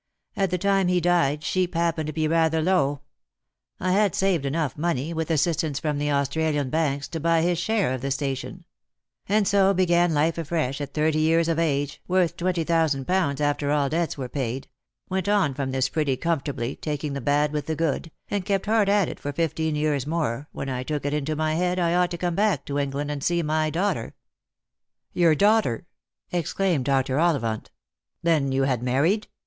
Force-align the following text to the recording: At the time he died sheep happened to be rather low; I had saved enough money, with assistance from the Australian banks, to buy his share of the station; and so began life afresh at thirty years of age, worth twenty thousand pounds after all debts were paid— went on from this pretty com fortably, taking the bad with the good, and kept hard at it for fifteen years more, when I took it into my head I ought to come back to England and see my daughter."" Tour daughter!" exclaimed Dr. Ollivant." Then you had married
At 0.35 0.49
the 0.49 0.57
time 0.57 0.87
he 0.87 0.99
died 0.99 1.43
sheep 1.43 1.75
happened 1.75 2.07
to 2.07 2.11
be 2.13 2.27
rather 2.27 2.59
low; 2.59 3.01
I 3.79 3.91
had 3.91 4.15
saved 4.15 4.47
enough 4.47 4.75
money, 4.75 5.13
with 5.13 5.29
assistance 5.29 5.77
from 5.77 5.99
the 5.99 6.09
Australian 6.11 6.71
banks, 6.71 7.07
to 7.09 7.19
buy 7.19 7.43
his 7.43 7.59
share 7.59 7.93
of 7.93 8.01
the 8.01 8.09
station; 8.09 8.65
and 9.29 9.47
so 9.47 9.75
began 9.75 10.11
life 10.15 10.39
afresh 10.39 10.81
at 10.81 10.95
thirty 10.95 11.19
years 11.19 11.47
of 11.47 11.59
age, 11.59 12.01
worth 12.07 12.35
twenty 12.35 12.63
thousand 12.63 13.05
pounds 13.05 13.39
after 13.39 13.69
all 13.69 13.89
debts 13.89 14.17
were 14.17 14.27
paid— 14.27 14.67
went 15.11 15.29
on 15.29 15.53
from 15.53 15.69
this 15.69 15.87
pretty 15.87 16.17
com 16.17 16.39
fortably, 16.39 16.81
taking 16.81 17.13
the 17.13 17.21
bad 17.21 17.51
with 17.53 17.67
the 17.67 17.75
good, 17.75 18.09
and 18.27 18.43
kept 18.43 18.65
hard 18.65 18.89
at 18.89 19.07
it 19.07 19.19
for 19.19 19.31
fifteen 19.31 19.75
years 19.75 20.07
more, 20.07 20.47
when 20.51 20.67
I 20.67 20.81
took 20.81 21.05
it 21.05 21.13
into 21.13 21.35
my 21.35 21.53
head 21.53 21.77
I 21.77 21.93
ought 21.93 22.09
to 22.09 22.17
come 22.17 22.33
back 22.33 22.65
to 22.65 22.79
England 22.79 23.11
and 23.11 23.23
see 23.23 23.43
my 23.43 23.69
daughter."" 23.69 24.15
Tour 25.15 25.35
daughter!" 25.35 25.85
exclaimed 26.31 26.85
Dr. 26.85 27.19
Ollivant." 27.19 27.69
Then 28.23 28.51
you 28.51 28.63
had 28.63 28.81
married 28.81 29.27